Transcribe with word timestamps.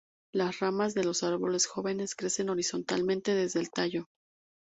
Las 0.33 0.59
ramas 0.61 0.95
de 0.95 1.03
los 1.03 1.21
árboles 1.21 1.67
jóvenes 1.67 2.15
crecen 2.15 2.49
horizontalmente 2.49 3.35
desde 3.35 3.59
el 3.59 3.69
tallo. 3.69 4.07